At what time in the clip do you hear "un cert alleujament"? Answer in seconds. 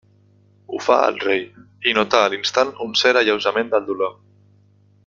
2.89-3.71